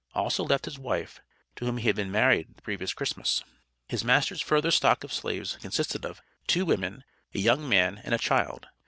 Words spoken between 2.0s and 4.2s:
married the previous Christmas. His